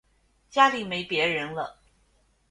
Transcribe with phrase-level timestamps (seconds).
[0.49, 1.79] 家里没別人了